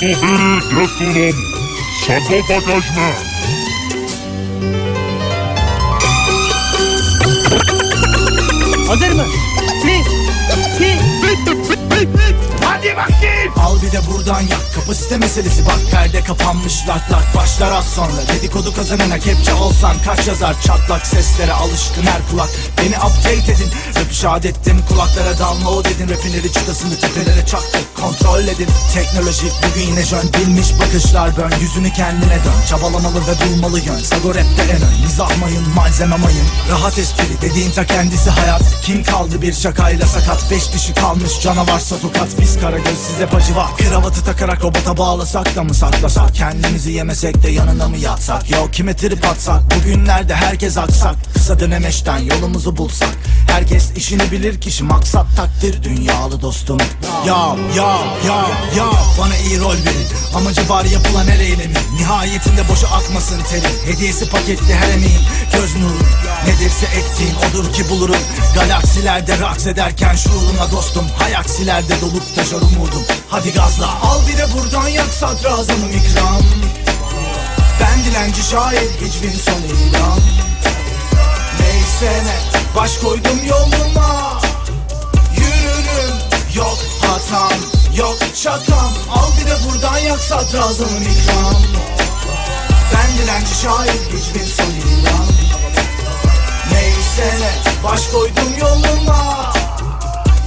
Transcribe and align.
Suhiri 0.00 0.14
Gesunum 0.14 1.34
Sarkofagajme 2.06 3.12
Hazır 8.88 9.12
mı? 9.12 9.24
Bir, 9.84 10.00
iki, 10.74 10.98
Hadi 12.64 12.96
bakayım. 12.96 13.39
Al 13.56 13.82
bir 13.82 13.92
de 13.92 14.00
buradan 14.10 14.40
yak. 14.40 14.74
Kapasite 14.74 15.16
meselesi. 15.16 15.66
Bak 15.66 15.80
perde 15.90 16.24
kapanmış. 16.24 16.74
Lak 16.88 17.12
lak 17.12 17.34
Başlar 17.36 17.72
az 17.72 17.84
sonra. 17.84 18.28
Dedikodu 18.28 18.74
kazanana 18.74 19.18
kepçe 19.18 19.54
olsan 19.54 19.96
Kaç 20.04 20.26
yazar? 20.28 20.56
Çatlak 20.62 21.06
seslere 21.06 21.52
alışkın 21.52 22.02
her 22.02 22.30
kulak. 22.30 22.48
Beni 22.78 22.96
update 22.96 23.52
edin. 23.52 23.70
Rap 23.96 24.12
işaret 24.12 24.46
ettim. 24.46 24.80
Kulaklara 24.88 25.38
dalma 25.38 25.70
o 25.70 25.84
dedin. 25.84 26.08
Rapinleri 26.08 26.52
çıtasını 26.52 26.98
tepelere 26.98 27.46
çaktık 27.46 27.96
kontrol 28.00 28.42
edin. 28.42 28.68
Teknolojik 28.94 29.52
bugün 29.62 29.86
yine 29.86 30.02
jön. 30.02 30.30
Bilmiş 30.38 30.68
bakışlar 30.80 31.36
bön. 31.36 31.52
Yüzünü 31.60 31.92
kendine 31.92 32.34
dön. 32.44 32.66
Çabalamalı 32.68 33.20
ve 33.26 33.34
bulmalı 33.46 33.80
yön 33.80 33.98
Sago 33.98 34.28
rapte 34.28 34.62
en 34.62 34.82
ön 34.82 35.00
Mizah 35.02 35.36
mayın 35.38 35.68
malzeme 35.74 36.16
mayın. 36.16 36.46
Rahat 36.70 36.98
espri 36.98 37.42
dediğin 37.42 37.70
ta 37.70 37.86
kendisi 37.86 38.30
hayat. 38.30 38.62
Kim 38.82 39.02
kaldı 39.04 39.42
bir 39.42 39.52
şakayla 39.52 40.06
sakat? 40.06 40.50
Beş 40.50 40.72
dişi 40.72 40.94
kalmış. 40.94 41.40
Canavarsa 41.40 41.98
tokat 41.98 42.28
Biz 42.40 42.60
kara 42.60 42.78
göz 42.78 42.98
size 42.98 43.26
pacı 43.40 43.56
var. 43.56 43.76
Kravatı 43.76 44.24
takarak 44.24 44.64
robota 44.64 44.96
bağlasak 44.96 45.56
da 45.56 45.62
mı 45.62 45.74
saklasak? 45.74 46.34
Kendimizi 46.34 46.92
yemesek 46.92 47.42
de 47.42 47.50
yanına 47.50 47.88
mı 47.88 47.96
yatsak? 47.96 48.50
Yok 48.50 48.72
kime 48.72 48.96
trip 48.96 49.26
atsak? 49.26 49.62
Bugünlerde 49.76 50.34
herkes 50.34 50.78
aksak. 50.78 51.14
Kısa 51.34 51.60
dönemeçten 51.60 52.18
yolumuzu 52.18 52.76
bulsak. 52.76 53.08
Herkes 53.50 53.90
işini 53.96 54.30
bilir 54.32 54.60
kişi 54.60 54.84
maksat 54.84 55.26
takdir. 55.36 55.82
Dünyalı 55.82 56.42
dostum. 56.42 56.78
Ya 57.26 57.56
ya 57.76 57.98
ya 58.26 58.46
ya. 58.76 58.90
Bana 59.18 59.36
iyi 59.36 59.60
rol 59.60 59.72
verin. 59.72 60.06
Amacı 60.34 60.68
var 60.68 60.84
yapılan 60.84 61.26
her 61.26 61.40
eylemin 61.40 61.76
Nihayetinde 61.98 62.68
boşa 62.68 62.88
akmasın 62.88 63.40
teri. 63.50 63.94
Hediyesi 63.94 64.30
paketli 64.30 64.74
her 64.74 64.88
emeğin. 64.88 65.20
Göz 65.52 65.76
nuru. 65.76 66.02
Nedirse 66.46 66.86
ektiğin 66.86 67.34
odur 67.50 67.72
ki 67.72 67.90
bulurum. 67.90 68.20
Galaksilerde 68.54 69.38
raks 69.38 69.66
ederken 69.66 70.16
şuuruna 70.16 70.70
dostum. 70.72 71.04
Hayaksilerde 71.18 72.00
dolup 72.00 72.34
taşar 72.36 72.56
umudum 72.56 73.04
Hadi 73.30 73.52
gazla 73.52 73.86
Al 73.86 74.20
bir 74.28 74.38
de 74.38 74.46
buradan 74.52 74.88
yak 74.88 75.14
sadrazamım 75.14 75.90
ikram. 75.90 76.42
Ben 77.80 78.04
dilenci 78.04 78.42
şair 78.42 78.90
hicvin 79.00 79.38
son 79.44 79.62
ilan 79.62 80.18
Neyse 81.60 82.22
ne 82.24 82.36
baş 82.76 82.98
koydum 82.98 83.40
yoluma. 83.48 84.40
Yürürüm 85.36 86.16
yok 86.54 86.78
hatam 87.00 87.58
yok 87.96 88.16
şakam 88.34 88.92
Al 89.14 89.30
bir 89.40 89.50
de 89.50 89.56
buradan 89.64 89.98
yak 89.98 90.20
sadrazamım 90.20 91.02
ikram. 91.02 91.62
Ben 92.94 93.18
dilenci 93.18 93.54
şair 93.62 94.00
hicvin 94.00 94.46
son 94.46 94.70
ilan 94.70 95.26
Neyse 96.72 97.36
ne 97.40 97.84
baş 97.84 98.06
koydum 98.06 98.58
yoluma. 98.60 99.52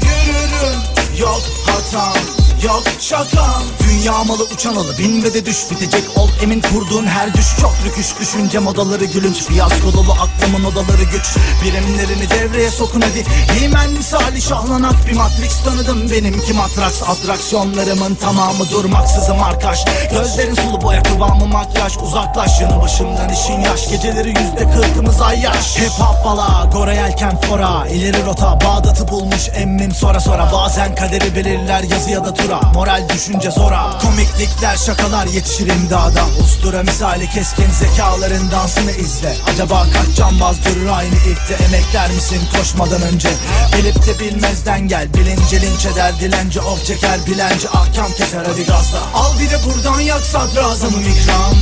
Yürürüm 0.01 0.79
yok 1.19 1.41
hatam 1.65 2.32
yok 2.63 2.83
şakam 2.99 3.63
Dünya 3.87 4.23
malı 4.23 4.43
uçan 4.43 4.75
alı 4.75 4.97
bin 4.97 5.23
ve 5.23 5.33
de 5.33 5.45
düş 5.45 5.71
bitecek. 5.71 6.03
Ol 6.17 6.29
Emin 6.41 6.61
kurduğun 6.61 7.05
her 7.05 7.33
düş 7.33 7.45
çok 7.61 7.73
rüküş. 7.85 8.19
Düşünce 8.19 8.59
modaları 8.59 9.05
gülünç 9.05 9.43
fiyasko 9.43 9.93
dolu 9.93 10.11
aklımın 10.11 10.63
odaları 10.63 11.03
güç. 11.03 11.35
Birimlerini 11.63 12.29
devreye 12.29 12.71
sokun 12.71 13.01
hadi. 13.01 13.23
Himen 13.59 13.91
misali 13.91 14.41
şahlanak 14.41 15.07
bir 15.07 15.15
matrix 15.15 15.63
tanıdım. 15.63 16.11
Benimki 16.11 16.53
matraks 16.53 17.03
atraksiyonlarımın 17.03 18.15
tamamı 18.15 18.69
durmaksızım 18.71 19.43
arkaş 19.43 19.85
Gözlerin 20.11 20.55
sulu 20.55 20.81
boya 20.81 21.03
kıvamı 21.03 21.47
makyaj. 21.47 21.97
Uzaklaş 21.97 22.61
yanı 22.61 22.81
başımdan 22.81 23.29
işin 23.29 23.59
yaş. 23.59 23.89
Geceleri 23.89 24.29
yüzde 24.29 24.71
kırkımız 24.71 25.21
ay 25.21 25.39
yaş. 25.39 25.77
Hip 25.77 25.89
hop 25.89 26.25
bala 26.25 26.69
Gora 26.73 26.93
yelken 26.93 27.41
fora. 27.41 27.87
İleri 27.87 28.25
rota 28.25 28.59
Bağdat'ı 28.61 29.07
bulmuş 29.07 29.49
emmim. 29.55 29.91
Sonra 29.91 30.19
sonra 30.19 30.51
Bazen 30.53 30.95
kaderi 30.95 31.35
belirler 31.35 31.83
yazı 31.83 32.09
ya 32.09 32.25
da 32.25 32.33
tura 32.33 32.52
Moral 32.73 33.09
düşünce 33.09 33.51
zora. 33.51 33.99
Komiklikler 34.01 34.75
şakalar 34.75 35.25
yetişir 35.25 35.67
imdada. 35.67 36.21
Ustura 36.43 36.83
misali 36.83 37.29
keskin 37.29 37.69
zekaların 37.71 38.51
dansını 38.51 38.91
izle. 38.91 39.35
Acaba 39.53 39.85
kaç 39.93 40.15
cambaz 40.15 40.55
durur 40.65 40.87
aynı 40.87 41.15
ilkte 41.15 41.53
Emekler 41.65 42.11
misin 42.11 42.41
koşmadan 42.57 43.01
önce? 43.01 43.29
Bilip 43.77 44.07
de 44.07 44.19
bilmezden 44.19 44.87
gel. 44.87 45.13
Bilince 45.13 45.61
linç 45.61 45.85
eder 45.85 46.19
dilenci 46.19 46.59
of 46.59 46.85
çeker 46.85 47.25
Bilenci. 47.27 47.69
Ahkam 47.69 48.11
keser 48.17 48.45
hadi 48.45 48.65
gazla. 48.65 48.99
Al 49.13 49.39
bir 49.39 49.49
de 49.51 49.59
buradan 49.65 49.99
yak 49.99 50.21
sadrazamım 50.21 51.01
ikram 51.01 51.55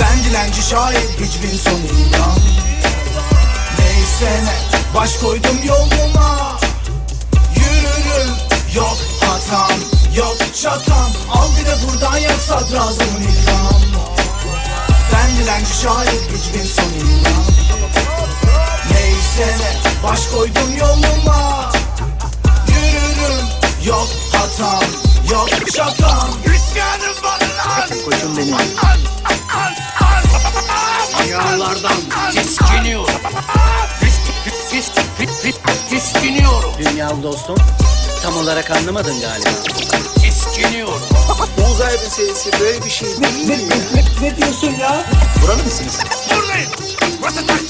Ben 0.00 0.24
dilenci 0.24 0.62
şair 0.62 1.08
hiçbir 1.20 1.58
son 1.58 1.72
ilan 1.72 2.38
Neyse 3.78 4.44
ne 4.44 4.80
baş 4.94 5.16
koydum 5.16 5.58
yoluma. 5.66 6.58
Yürürüm 7.56 8.34
yok 8.74 9.19
hatam 9.50 9.78
yok 10.16 10.36
şakam 10.54 11.10
Al 11.32 11.48
bir 11.60 11.66
de 11.66 11.74
buradan 11.82 12.16
yak 12.16 12.40
sadrazamın 12.40 13.22
ikram 13.22 13.82
Ben 15.12 15.36
dilenci 15.36 15.72
şair 15.82 16.08
hiçbir 16.08 16.64
son 16.64 16.84
ilan 16.84 17.44
Neyse 18.92 19.56
ne 19.58 20.02
baş 20.08 20.26
koydum 20.26 20.76
yoluma 20.78 21.72
Yürürüm 22.68 23.46
yok 23.84 24.08
hatam 24.32 24.84
yok 25.30 25.48
şakam 25.76 26.28
İsyanım 26.44 27.24
var 27.24 27.40
lan. 27.40 28.04
koçum 28.04 28.36
benim. 28.36 28.54
Al, 28.54 28.58
al, 29.54 29.72
al. 30.00 30.22
Dünyalardan 31.24 32.00
tiskiniyorum. 32.32 33.14
Tis, 34.00 34.14
tis, 34.70 34.90
tis, 35.18 35.42
tis, 35.42 35.54
tiskiniyorum. 35.90 36.72
Dünyalı 36.78 37.22
dostum. 37.22 37.56
Tam 38.22 38.36
olarak 38.36 38.70
anlamadın 38.70 39.20
galiba. 39.20 39.48
Tiskiniyorum. 40.22 41.02
Uzay 41.72 41.92
meselesi 41.92 42.50
böyle 42.60 42.84
bir 42.84 42.90
şey 42.90 43.08
değil. 43.08 43.68
ne 44.20 44.36
diyorsun 44.36 44.70
ya? 44.80 45.04
Buralı 45.42 45.64
mısınız? 45.64 46.00
Buradayım. 46.36 46.70
Burası. 47.22 47.36
Sahnede. 47.40 47.69